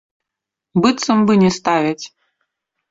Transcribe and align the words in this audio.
Быццам 0.85 1.19
бы 1.29 1.33
не 1.43 1.53
ставяць. 1.61 2.03